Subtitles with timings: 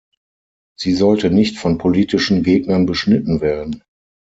[0.79, 3.83] Sie sollte nicht von politischen Gegnern beschnitten werden.